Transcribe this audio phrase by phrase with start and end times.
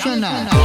[0.00, 0.59] 顺的。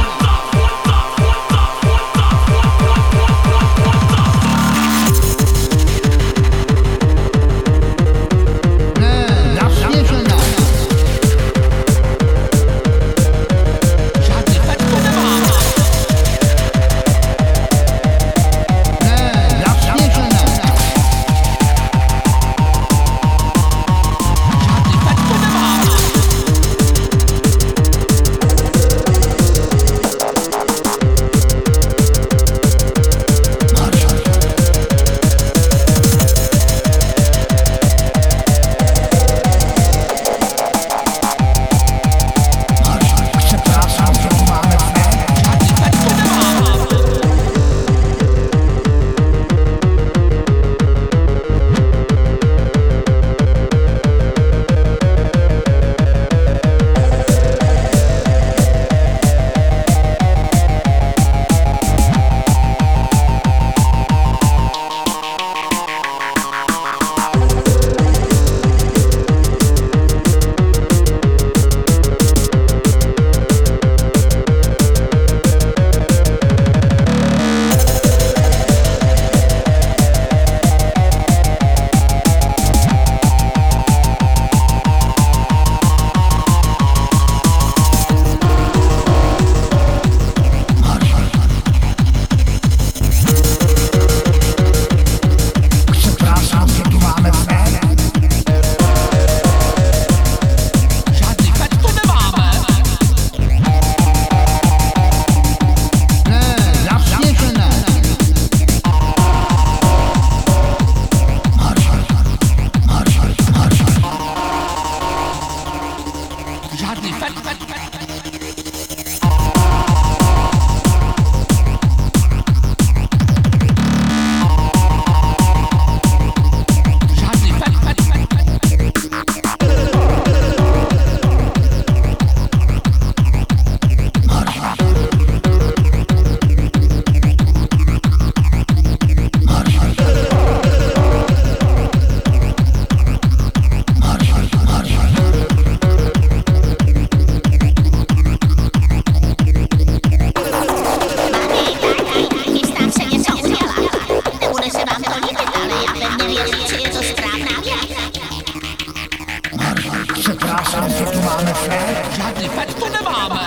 [162.46, 163.40] Sylwetku nemáme.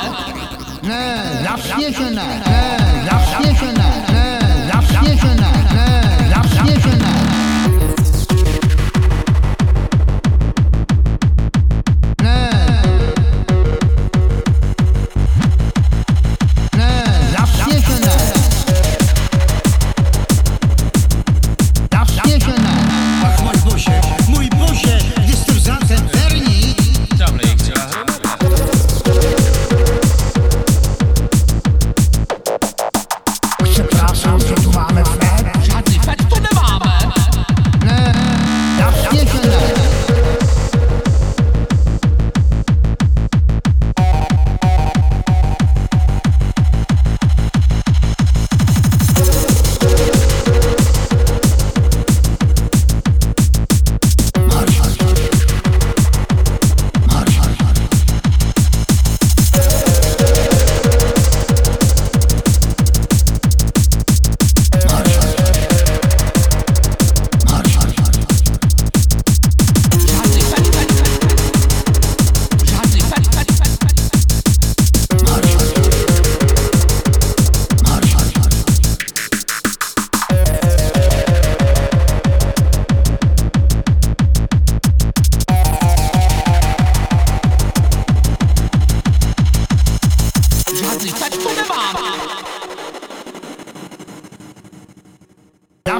[0.81, 2.41] Ne, jasně, že ne.
[2.47, 2.77] Ne,
[3.11, 4.05] jasně, že ne.
[4.08, 4.08] Ne,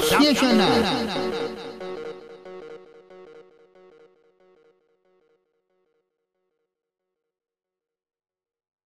[0.02, 1.29] 谢谢奶